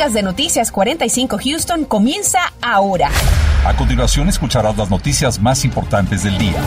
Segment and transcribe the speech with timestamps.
[0.00, 3.10] podcast de Noticias 45 Houston comienza ahora.
[3.66, 6.58] A continuación escucharás las noticias más importantes del día.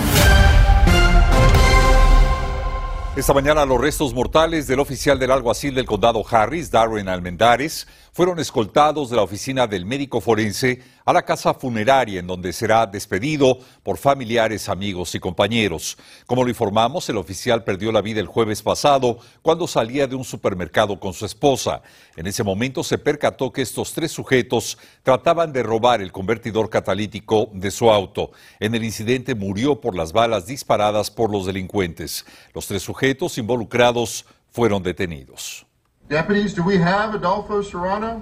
[3.15, 8.39] Esta mañana los restos mortales del oficial del alguacil del condado Harris, Darren Almendares, fueron
[8.39, 13.57] escoltados de la oficina del médico forense a la casa funeraria en donde será despedido
[13.82, 15.98] por familiares, amigos y compañeros.
[16.27, 20.23] Como lo informamos, el oficial perdió la vida el jueves pasado cuando salía de un
[20.23, 21.81] supermercado con su esposa.
[22.16, 27.50] En ese momento se percató que estos tres sujetos trataban de robar el convertidor catalítico
[27.52, 28.31] de su auto.
[28.59, 32.27] En el incidente murió por las balas disparadas por los delincuentes.
[32.53, 35.66] Los tres sujetos involucrados fueron detenidos.
[36.13, 38.22] Deputies, do we have Adolfo Serrano?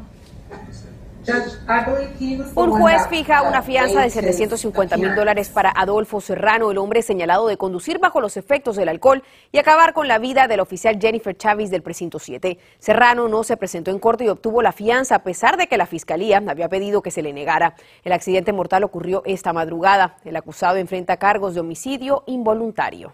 [2.55, 7.47] Un juez fija una fianza de 750 mil dólares para Adolfo Serrano, el hombre señalado
[7.47, 11.35] de conducir bajo los efectos del alcohol y acabar con la vida del oficial Jennifer
[11.35, 12.57] Chávez del precinto 7.
[12.79, 15.85] Serrano no se presentó en corte y obtuvo la fianza a pesar de que la
[15.85, 17.75] fiscalía había pedido que se le negara.
[18.05, 20.15] El accidente mortal ocurrió esta madrugada.
[20.23, 23.11] El acusado enfrenta cargos de homicidio involuntario.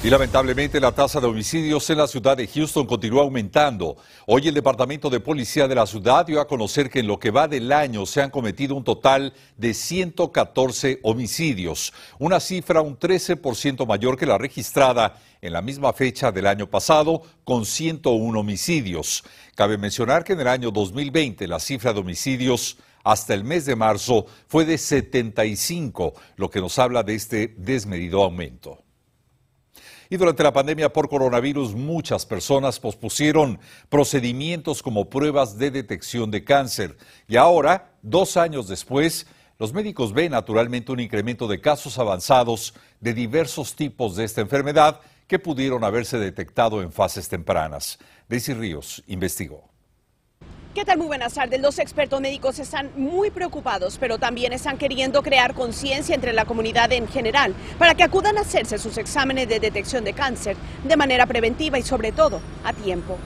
[0.00, 3.96] Y lamentablemente la tasa de homicidios en la ciudad de Houston continúa aumentando.
[4.26, 7.32] Hoy el Departamento de Policía de la ciudad dio a conocer que en lo que
[7.32, 13.84] va del año se han cometido un total de 114 homicidios, una cifra un 13%
[13.88, 19.24] mayor que la registrada en la misma fecha del año pasado, con 101 homicidios.
[19.56, 23.74] Cabe mencionar que en el año 2020 la cifra de homicidios hasta el mes de
[23.74, 28.84] marzo fue de 75, lo que nos habla de este desmedido aumento.
[30.10, 36.44] Y durante la pandemia por coronavirus, muchas personas pospusieron procedimientos como pruebas de detección de
[36.44, 36.96] cáncer.
[37.26, 39.26] Y ahora, dos años después,
[39.58, 45.00] los médicos ven naturalmente un incremento de casos avanzados de diversos tipos de esta enfermedad
[45.26, 47.98] que pudieron haberse detectado en fases tempranas.
[48.28, 49.68] Daisy Ríos investigó.
[50.74, 50.98] ¿Qué tal?
[50.98, 51.60] Muy buenas tardes.
[51.60, 56.92] Los expertos médicos están muy preocupados, pero también están queriendo crear conciencia entre la comunidad
[56.92, 61.26] en general para que acudan a hacerse sus exámenes de detección de cáncer de manera
[61.26, 63.18] preventiva y sobre todo a tiempo.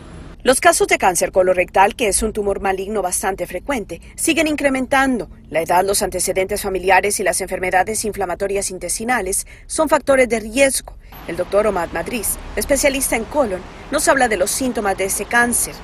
[0.45, 5.29] Los casos de cáncer colorectal, que es un tumor maligno bastante frecuente, siguen incrementando.
[5.51, 10.95] La edad, los antecedentes familiares y las enfermedades inflamatorias intestinales son factores de riesgo.
[11.29, 12.25] El doctor Omar Madrid,
[12.57, 13.61] especialista en colon,
[13.91, 15.75] nos habla de los síntomas de ese cáncer.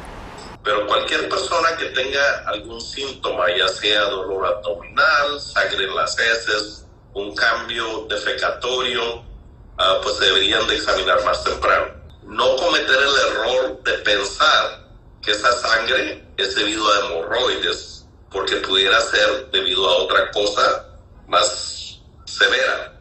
[0.65, 6.85] Pero cualquier persona que tenga algún síntoma, ya sea dolor abdominal, sangre en las heces,
[7.15, 9.23] un cambio defecatorio,
[9.79, 11.87] ah, pues deberían de examinar más temprano.
[12.25, 14.89] No cometer el error de pensar
[15.23, 20.87] que esa sangre es debido a hemorroides, porque pudiera ser debido a otra cosa
[21.27, 22.93] más severa.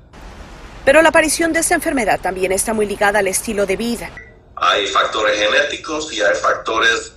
[0.86, 4.10] Pero la aparición de esta enfermedad también está muy ligada al estilo de vida.
[4.56, 7.14] Hay factores genéticos y hay factores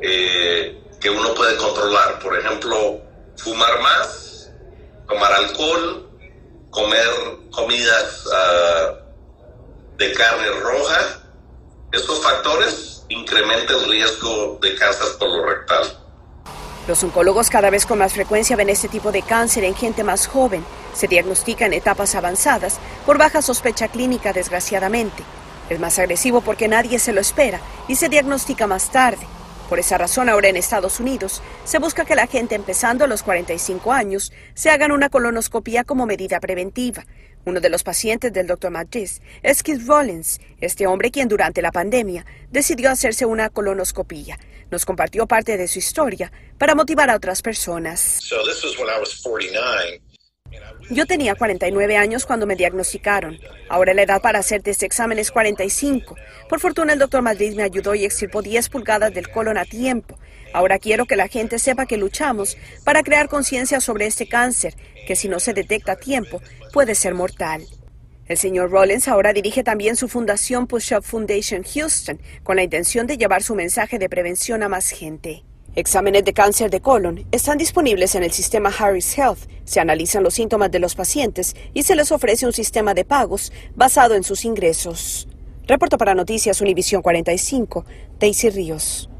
[0.00, 2.18] eh, que uno puede controlar.
[2.18, 3.00] Por ejemplo,
[3.36, 4.50] fumar más,
[5.08, 6.10] tomar alcohol,
[6.70, 7.08] comer
[7.50, 8.94] comidas ah,
[9.96, 11.20] de carne roja.
[11.92, 16.04] Estos factores incrementan el riesgo de cáncer colorectal.
[16.86, 20.26] Los oncólogos cada vez con más frecuencia ven este tipo de cáncer en gente más
[20.26, 20.64] joven.
[20.94, 25.22] Se diagnostica en etapas avanzadas por baja sospecha clínica, desgraciadamente.
[25.70, 29.26] Es más agresivo porque nadie se lo espera y se diagnostica más tarde.
[29.68, 33.22] Por esa razón, ahora en Estados Unidos se busca que la gente empezando a los
[33.22, 37.06] 45 años se hagan una colonoscopia como medida preventiva.
[37.46, 38.70] Uno de los pacientes del Dr.
[38.70, 44.38] Magis es Keith Rollins, este hombre quien durante la pandemia decidió hacerse una colonoscopia.
[44.70, 48.20] Nos compartió parte de su historia para motivar a otras personas.
[50.90, 53.38] Yo tenía 49 años cuando me diagnosticaron.
[53.70, 56.14] Ahora la edad para hacerte este examen es 45.
[56.48, 60.18] Por fortuna el doctor Madrid me ayudó y extirpó 10 pulgadas del colon a tiempo.
[60.52, 64.74] Ahora quiero que la gente sepa que luchamos para crear conciencia sobre este cáncer,
[65.06, 66.42] que si no se detecta a tiempo
[66.72, 67.64] puede ser mortal.
[68.26, 73.06] El señor Rollins ahora dirige también su fundación Push Up Foundation Houston, con la intención
[73.06, 75.44] de llevar su mensaje de prevención a más gente.
[75.76, 79.40] Exámenes de cáncer de colon están disponibles en el sistema Harris Health.
[79.64, 83.52] Se analizan los síntomas de los pacientes y se les ofrece un sistema de pagos
[83.74, 85.26] basado en sus ingresos.
[85.66, 87.84] Reporto para Noticias Univisión 45,
[88.20, 89.10] Daisy Ríos.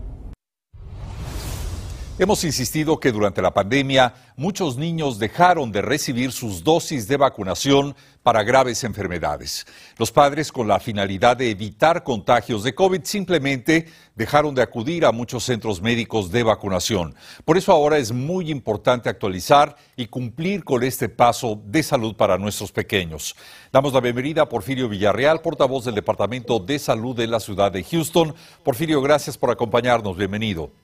[2.17, 7.97] Hemos insistido que durante la pandemia muchos niños dejaron de recibir sus dosis de vacunación
[8.23, 9.67] para graves enfermedades.
[9.99, 15.11] Los padres, con la finalidad de evitar contagios de COVID, simplemente dejaron de acudir a
[15.11, 17.17] muchos centros médicos de vacunación.
[17.45, 22.39] Por eso ahora es muy importante actualizar y cumplir con este paso de salud para
[22.39, 23.35] nuestros pequeños.
[23.73, 27.83] Damos la bienvenida a Porfirio Villarreal, portavoz del Departamento de Salud de la ciudad de
[27.83, 28.37] Houston.
[28.63, 30.17] Porfirio, gracias por acompañarnos.
[30.17, 30.84] Bienvenido.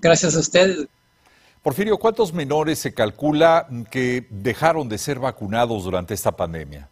[0.00, 0.86] Gracias a ustedes.
[1.62, 6.88] Porfirio, ¿cuántos menores se calcula que dejaron de ser vacunados durante esta pandemia?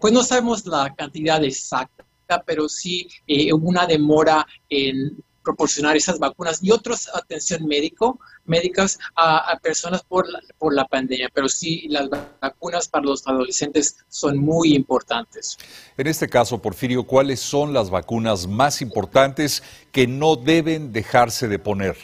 [0.00, 2.04] Pues no sabemos la cantidad exacta,
[2.44, 8.98] pero sí eh, hubo una demora en proporcionar esas vacunas y otras atención médico, médicas
[9.16, 12.08] a, personas por la, por la pandemia, pero sí las
[12.40, 15.56] vacunas para los adolescentes son muy importantes.
[15.96, 21.58] En este caso, Porfirio, ¿cuáles son las vacunas más importantes que no deben dejarse de
[21.58, 21.96] poner?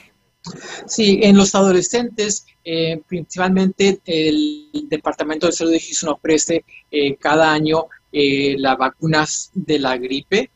[0.87, 7.53] Sí, en los adolescentes, eh, principalmente el Departamento de Salud de Houston ofrece eh, cada
[7.53, 10.51] año eh, las vacunas de la gripe.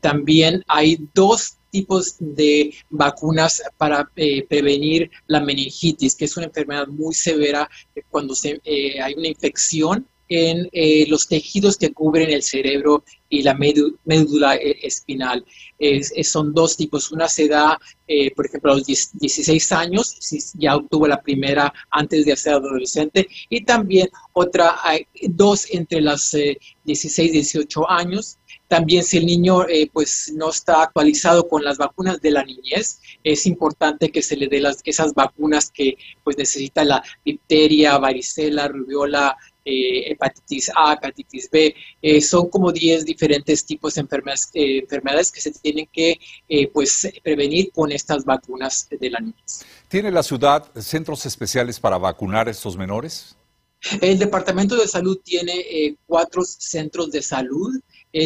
[0.00, 4.10] también hay dos tipos de vacunas para
[4.48, 7.68] prevenir la meningitis, que es una enfermedad muy severa
[8.10, 8.60] cuando se,
[9.00, 14.78] hay una infección en eh, los tejidos que cubren el cerebro y la médula eh,
[14.82, 15.44] espinal.
[16.22, 17.10] son dos tipos.
[17.12, 21.72] Una se da, eh, por ejemplo, a los 16 años, si ya obtuvo la primera
[21.90, 26.32] antes de ser adolescente, y también otra, hay dos entre los
[26.84, 28.38] 16 y 18 años.
[28.68, 33.46] También si el niño pues no está actualizado con las vacunas de la niñez, es
[33.46, 39.36] importante que se le dé las, esas vacunas que pues necesita la difteria, varicela, rubiola,
[39.70, 41.74] eh, hepatitis A, hepatitis B.
[42.00, 46.18] Eh, son como 10 diferentes tipos de enfermedades, eh, enfermedades que se tienen que
[46.72, 49.66] pues, prevenir con estas vacunas de la niñez.
[49.88, 53.36] ¿Tiene la ciudad centros especiales para vacunar a estos menores?
[54.00, 57.78] El Departamento de Salud tiene cuatro centros de salud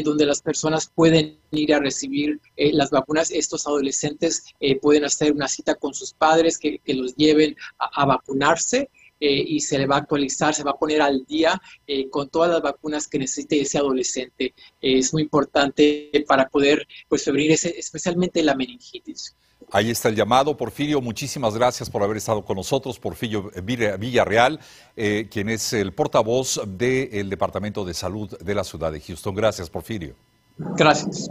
[0.04, 3.30] donde las personas pueden ir a recibir las vacunas.
[3.30, 4.44] Estos adolescentes
[4.80, 8.88] pueden hacer una cita con sus padres que, los lleven a vacunarse.
[9.24, 12.28] Eh, y se le va a actualizar, se va a poner al día eh, con
[12.28, 14.52] todas las vacunas que necesite ese adolescente.
[14.80, 19.36] es muy importante para poder pues, prevenir ese, especialmente la meningitis.
[19.72, 20.56] Ahí está el llamado.
[20.56, 22.98] Porfirio, muchísimas gracias por haber estado con nosotros.
[22.98, 24.60] Porfirio Villarreal,
[24.96, 29.34] eh, quien es el portavoz del Departamento de Salud de la ciudad de Houston.
[29.34, 30.14] Gracias, Porfirio.
[30.58, 31.28] Gracias.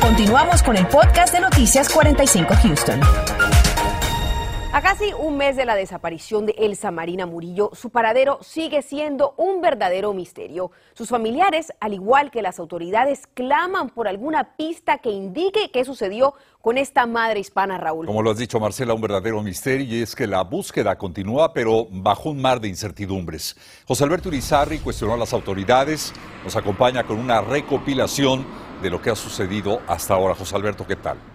[0.00, 3.00] Continuamos con el podcast de Noticias 45 Houston.
[4.74, 9.34] A casi un mes de la desaparición de Elsa Marina Murillo, su paradero sigue siendo
[9.36, 10.70] un verdadero misterio.
[10.94, 16.32] Sus familiares, al igual que las autoridades, claman por alguna pista que indique qué sucedió
[16.62, 18.06] con esta madre hispana, Raúl.
[18.06, 21.86] Como lo has dicho, Marcela, un verdadero misterio y es que la búsqueda continúa, pero
[21.90, 23.54] bajo un mar de incertidumbres.
[23.86, 26.14] José Alberto Urizarri cuestionó a las autoridades,
[26.44, 28.46] nos acompaña con una recopilación
[28.80, 30.34] de lo que ha sucedido hasta ahora.
[30.34, 31.31] José Alberto, ¿qué tal?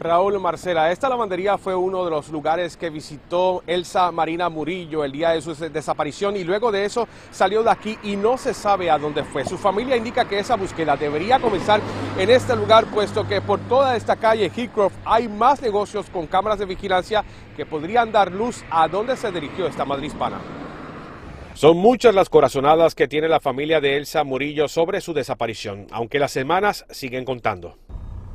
[0.00, 5.10] Raúl Marcela, esta lavandería fue uno de los lugares que visitó Elsa Marina Murillo el
[5.10, 8.92] día de su desaparición y luego de eso salió de aquí y no se sabe
[8.92, 9.44] a dónde fue.
[9.44, 11.80] Su familia indica que esa búsqueda debería comenzar
[12.16, 16.60] en este lugar puesto que por toda esta calle Heathcroft hay más negocios con cámaras
[16.60, 17.24] de vigilancia
[17.56, 20.38] que podrían dar luz a dónde se dirigió esta madre hispana.
[21.54, 26.20] Son muchas las corazonadas que tiene la familia de Elsa Murillo sobre su desaparición, aunque
[26.20, 27.74] las semanas siguen contando.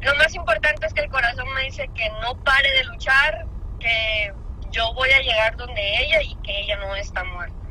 [0.04, 3.46] Lo más importante es que el corazón me dice que no pare de luchar,
[3.80, 4.34] que
[4.72, 7.63] yo voy a llegar donde ella y que ella no está muerta.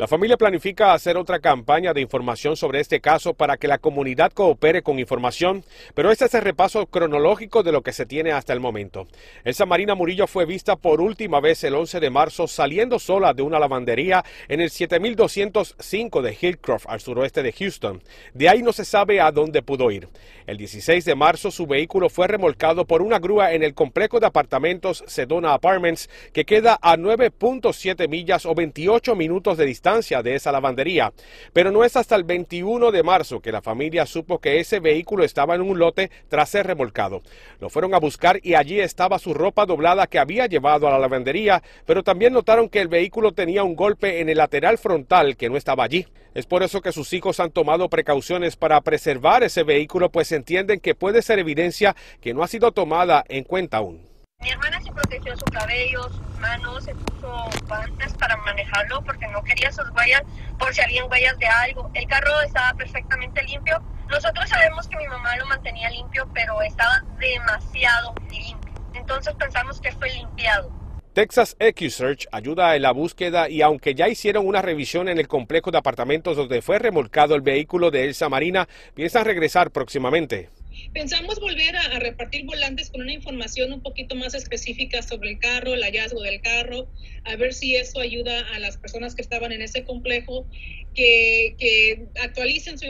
[0.00, 4.32] La familia planifica hacer otra campaña de información sobre este caso para que la comunidad
[4.32, 5.62] coopere con información,
[5.94, 9.08] pero este es el repaso cronológico de lo que se tiene hasta el momento.
[9.44, 13.42] Elsa Marina Murillo fue vista por última vez el 11 de marzo saliendo sola de
[13.42, 18.02] una lavandería en el 7205 de Hillcroft, al suroeste de Houston.
[18.32, 20.08] De ahí no se sabe a dónde pudo ir.
[20.46, 24.28] El 16 de marzo su vehículo fue remolcado por una grúa en el complejo de
[24.28, 30.52] apartamentos Sedona Apartments, que queda a 9.7 millas o 28 minutos de distancia de esa
[30.52, 31.12] lavandería.
[31.52, 35.24] Pero no es hasta el 21 de marzo que la familia supo que ese vehículo
[35.24, 37.22] estaba en un lote tras ser remolcado.
[37.58, 40.98] Lo fueron a buscar y allí estaba su ropa doblada que había llevado a la
[41.00, 45.50] lavandería, pero también notaron que el vehículo tenía un golpe en el lateral frontal que
[45.50, 46.06] no estaba allí.
[46.32, 50.78] Es por eso que sus hijos han tomado precauciones para preservar ese vehículo, pues entienden
[50.78, 54.09] que puede ser evidencia que no ha sido tomada en cuenta aún.
[54.42, 59.44] Mi hermana se protegió su cabello, sus manos, se puso guantes para manejarlo porque no
[59.44, 60.22] quería sus huellas
[60.58, 61.90] por si habían huellas de algo.
[61.92, 63.82] El carro estaba perfectamente limpio.
[64.08, 68.72] Nosotros sabemos que mi mamá lo mantenía limpio, pero estaba demasiado limpio.
[68.94, 70.72] Entonces pensamos que fue limpiado.
[71.12, 75.70] Texas EcuSearch ayuda en la búsqueda y aunque ya hicieron una revisión en el complejo
[75.70, 80.48] de apartamentos donde fue remolcado el vehículo de Elsa Marina, piensan regresar próximamente.
[80.92, 85.74] Pensamos volver a, repartir volantes con una información un poquito más específica sobre el carro,
[85.74, 86.90] el hallazgo del carro,
[87.24, 90.48] a ver si eso ayuda a las personas que estaban en ese complejo
[90.94, 92.86] que, actualicen su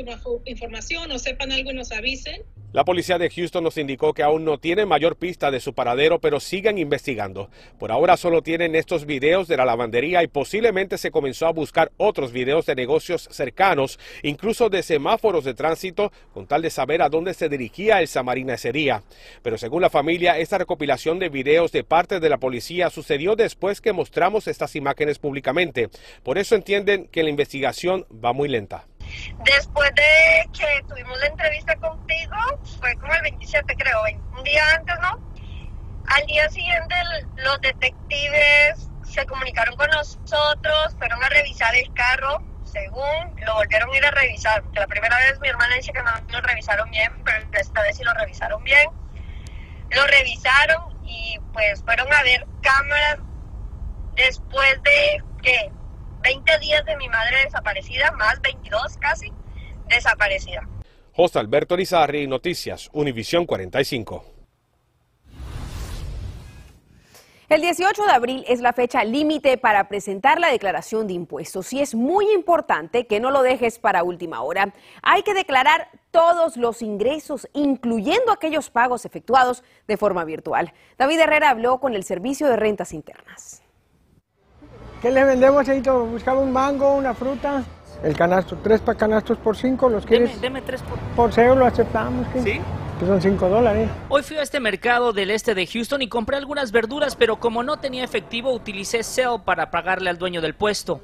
[0.46, 2.42] información o sepan algo y nos avisen.
[2.72, 6.20] La policía de Houston nos indicó que aún no tienen mayor pista de su paradero,
[6.20, 7.50] pero siguen investigando.
[7.80, 11.90] Por ahora solo tienen estos videos de la lavandería y posiblemente se comenzó a buscar
[11.96, 17.08] otros videos de negocios cercanos, incluso de semáforos de tránsito, con tal de saber a
[17.08, 19.02] dónde se dirigía ese día.
[19.42, 23.80] Pero según la familia, esta recopilación de videos de parte de la policía sucedió después
[23.80, 25.88] que mostramos estas imágenes públicamente.
[26.22, 27.89] Por eso entienden que la investigación
[28.24, 28.84] va muy lenta.
[29.44, 32.36] Después de que tuvimos la entrevista contigo,
[32.78, 33.98] fue como el 27 creo,
[34.36, 35.30] un día antes, ¿no?
[36.06, 36.94] Al día siguiente
[37.36, 43.96] los detectives se comunicaron con nosotros, fueron a revisar el carro, según lo volvieron a
[43.96, 44.62] ir a revisar.
[44.74, 48.04] La primera vez mi hermana dice que no lo revisaron bien, pero esta vez sí
[48.04, 48.88] lo revisaron bien.
[49.90, 53.18] Lo revisaron y pues fueron a ver cámaras
[54.14, 55.72] después de que
[56.22, 59.32] 20 días de mi madre desaparecida, más 22 casi,
[59.88, 60.68] desaparecida.
[61.12, 64.24] José Alberto Lizarri, Noticias, Univisión 45.
[67.50, 71.80] El 18 de abril es la fecha límite para presentar la declaración de impuestos y
[71.80, 74.72] es muy importante que no lo dejes para última hora.
[75.02, 80.72] Hay que declarar todos los ingresos, incluyendo aquellos pagos efectuados de forma virtual.
[80.96, 83.59] David Herrera habló con el Servicio de Rentas Internas.
[85.00, 85.80] ¿Qué le vendemos, ahí?
[85.80, 87.64] Buscaba un mango, una fruta.
[88.02, 90.38] El canasto, tres para canastos por cinco, ¿los quieres?
[90.40, 90.98] Deme, tres por...
[91.16, 92.26] Por cero lo aceptamos.
[92.42, 92.60] ¿Sí?
[92.98, 93.88] Que son cinco dólares.
[94.10, 97.62] Hoy fui a este mercado del este de Houston y compré algunas verduras, pero como
[97.62, 101.00] no tenía efectivo, utilicé Cell para pagarle al dueño del puesto.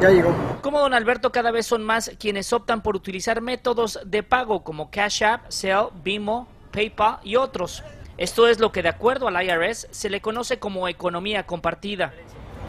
[0.00, 0.34] Ya llegó.
[0.62, 4.90] Como don Alberto, cada vez son más quienes optan por utilizar métodos de pago como
[4.90, 7.82] Cash App, Cell, Bimo, PayPal y otros.
[8.16, 12.14] Esto es lo que de acuerdo al IRS se le conoce como economía compartida.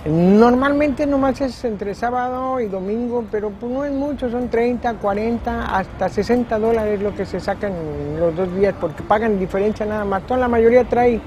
[0.08, 5.76] Normalmente nomás es entre sábado y domingo, pero pues no es mucho, son 30, 40,
[5.76, 7.74] hasta 60 dólares lo que se sacan
[8.18, 10.26] los dos días, porque pagan diferencia nada más.
[10.26, 11.20] Toda la mayoría trae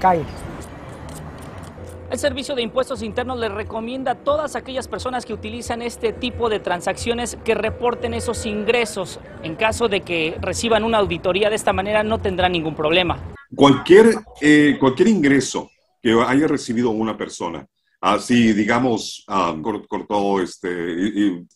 [0.00, 0.24] CAI.
[2.10, 6.48] El Servicio de Impuestos Internos le recomienda a todas aquellas personas que utilizan este tipo
[6.48, 9.20] de transacciones que reporten esos ingresos.
[9.44, 13.18] En caso de que reciban una auditoría de esta manera, no tendrán ningún problema.
[13.54, 15.70] Cualquier, eh, cualquier ingreso
[16.02, 17.66] que haya recibido una persona,
[18.00, 20.68] así, digamos, um, cortó este,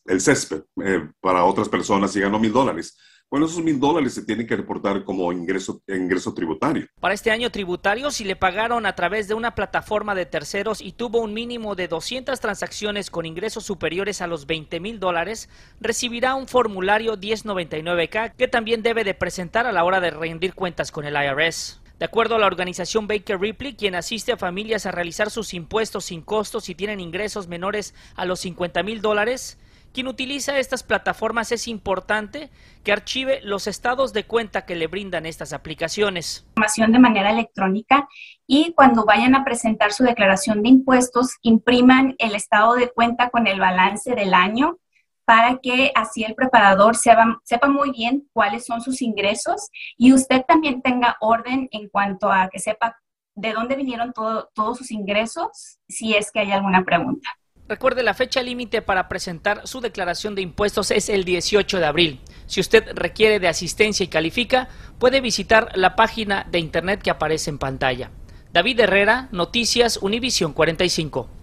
[0.06, 2.96] el césped eh, para otras personas y ganó mil dólares.
[3.32, 6.86] Bueno, esos mil dólares se tienen que reportar como ingreso, ingreso tributario.
[7.00, 10.92] Para este año tributario, si le pagaron a través de una plataforma de terceros y
[10.92, 15.48] tuvo un mínimo de 200 transacciones con ingresos superiores a los 20 mil dólares,
[15.80, 20.92] recibirá un formulario 1099K que también debe de presentar a la hora de rendir cuentas
[20.92, 21.81] con el IRS.
[22.02, 26.06] De acuerdo a la organización Baker Ripley, quien asiste a familias a realizar sus impuestos
[26.06, 29.56] sin costos si tienen ingresos menores a los 50 mil dólares,
[29.94, 32.50] quien utiliza estas plataformas es importante
[32.82, 36.44] que archive los estados de cuenta que le brindan estas aplicaciones.
[36.56, 38.08] Información de manera electrónica
[38.48, 43.46] y cuando vayan a presentar su declaración de impuestos, impriman el estado de cuenta con
[43.46, 44.80] el balance del año
[45.24, 50.42] para que así el preparador sepa, sepa, muy bien cuáles son sus ingresos y usted
[50.46, 52.96] también tenga orden en cuanto a que sepa
[53.34, 57.30] de dónde vinieron todos sus ingresos, si es que hay alguna pregunta.
[57.68, 62.20] Recuerde, la fecha límite para presentar su declaración de impuestos es el 18 de abril.
[62.46, 67.48] Si usted requiere de asistencia y califica, puede visitar la página de internet que aparece
[67.50, 68.10] en pantalla.
[68.52, 71.41] David Herrera, Noticias Univisión 45.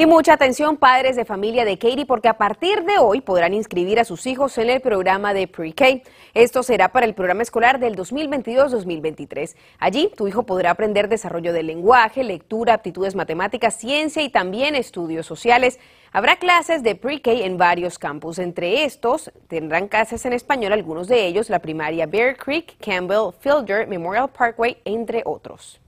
[0.00, 3.98] Y mucha atención padres de familia de Katie porque a partir de hoy podrán inscribir
[3.98, 6.02] a sus hijos en el programa de Pre-K.
[6.34, 9.56] Esto será para el programa escolar del 2022-2023.
[9.80, 15.26] Allí tu hijo podrá aprender desarrollo del lenguaje, lectura, aptitudes matemáticas, ciencia y también estudios
[15.26, 15.80] sociales.
[16.12, 18.38] Habrá clases de Pre-K en varios campus.
[18.38, 23.88] Entre estos tendrán clases en español, algunos de ellos la primaria Bear Creek, Campbell, Fielder,
[23.88, 25.80] Memorial Parkway, entre otros.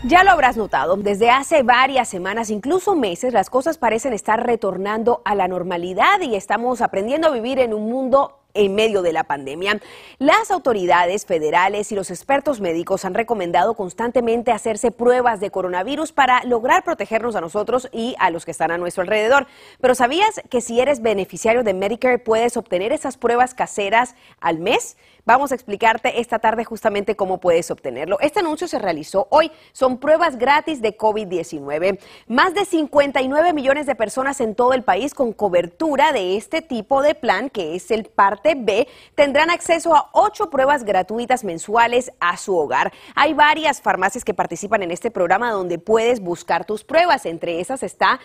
[0.03, 5.21] Ya lo habrás notado, desde hace varias semanas, incluso meses, las cosas parecen estar retornando
[5.25, 9.25] a la normalidad y estamos aprendiendo a vivir en un mundo en medio de la
[9.25, 9.79] pandemia.
[10.17, 16.43] Las autoridades federales y los expertos médicos han recomendado constantemente hacerse pruebas de coronavirus para
[16.45, 19.47] lograr protegernos a nosotros y a los que están a nuestro alrededor.
[19.79, 24.97] Pero ¿sabías que si eres beneficiario de Medicare puedes obtener esas pruebas caseras al mes?
[25.25, 28.19] Vamos a explicarte esta tarde justamente cómo puedes obtenerlo.
[28.21, 29.51] Este anuncio se realizó hoy.
[29.71, 31.99] Son pruebas gratis de COVID-19.
[32.27, 37.03] Más de 59 millones de personas en todo el país con cobertura de este tipo
[37.03, 42.37] de plan, que es el parte B, tendrán acceso a ocho pruebas gratuitas mensuales a
[42.37, 42.91] su hogar.
[43.13, 47.25] Hay varias farmacias que participan en este programa donde puedes buscar tus pruebas.
[47.25, 48.19] Entre esas está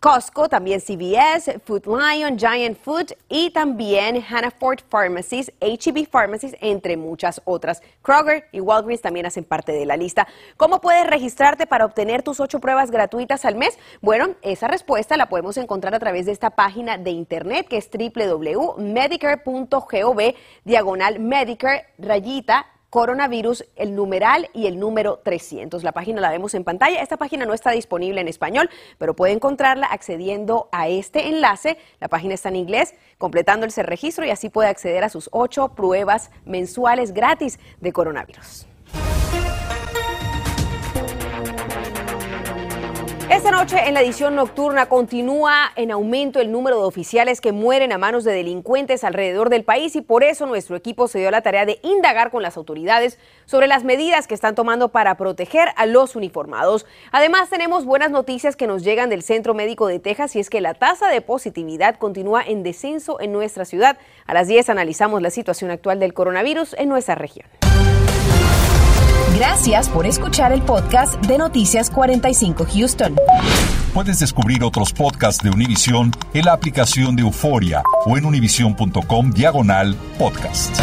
[0.00, 7.40] Costco, también CVS, Food Lion, Giant Food y también Hannaford Pharmacies, HEB Pharmacies, entre muchas
[7.44, 7.82] otras.
[8.02, 10.26] Kroger y Walgreens también hacen parte de la lista.
[10.56, 13.78] ¿Cómo puedes registrarte para obtener tus ocho pruebas gratuitas al mes?
[14.00, 17.90] Bueno, esa respuesta la podemos encontrar a través de esta página de internet que es
[17.90, 20.20] www.medicare.gov
[20.64, 25.82] diagonal Medicare rayita coronavirus, el numeral y el número 300.
[25.82, 27.00] La página la vemos en pantalla.
[27.00, 28.68] Esta página no está disponible en español,
[28.98, 31.78] pero puede encontrarla accediendo a este enlace.
[32.00, 35.68] La página está en inglés, completando el registro y así puede acceder a sus ocho
[35.68, 38.69] pruebas mensuales gratis de coronavirus.
[43.40, 47.90] Esta noche en la edición nocturna continúa en aumento el número de oficiales que mueren
[47.90, 51.40] a manos de delincuentes alrededor del país y por eso nuestro equipo se dio la
[51.40, 55.86] tarea de indagar con las autoridades sobre las medidas que están tomando para proteger a
[55.86, 56.84] los uniformados.
[57.12, 60.60] Además tenemos buenas noticias que nos llegan del Centro Médico de Texas y es que
[60.60, 63.96] la tasa de positividad continúa en descenso en nuestra ciudad.
[64.26, 67.46] A las 10 analizamos la situación actual del coronavirus en nuestra región.
[69.36, 73.16] Gracias por escuchar el podcast de Noticias 45 Houston.
[73.94, 79.96] Puedes descubrir otros podcasts de Univision en la aplicación de Euforia o en univision.com diagonal
[80.18, 80.78] podcast.